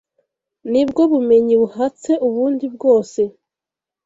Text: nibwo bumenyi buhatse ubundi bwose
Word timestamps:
nibwo 0.71 1.01
bumenyi 1.11 1.55
buhatse 1.61 2.11
ubundi 2.27 2.65
bwose 2.75 3.21